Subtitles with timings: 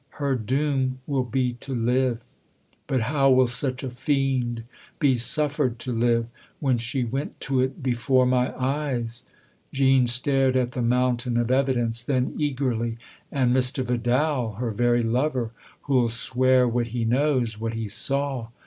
[0.21, 2.25] "Her doom will be to live.""
[2.87, 4.63] But how will such a fiend
[4.97, 9.25] be suffered tfo live when she went to it before my eyes?"
[9.71, 12.97] Jean stared at the mountain of evidence; then eagerly:
[13.31, 13.83] "And Mr.
[13.83, 15.51] Vidal her very lover,
[15.83, 18.47] who'll swear what he knows what he saw